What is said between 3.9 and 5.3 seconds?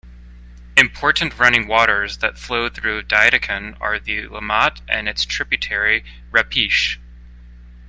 the Limmat and its